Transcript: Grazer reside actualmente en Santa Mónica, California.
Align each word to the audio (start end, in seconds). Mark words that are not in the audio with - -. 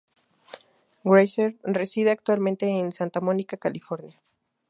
Grazer 1.03 1.57
reside 1.63 2.09
actualmente 2.09 2.65
en 2.65 2.91
Santa 2.91 3.21
Mónica, 3.21 3.57
California. 3.57 4.19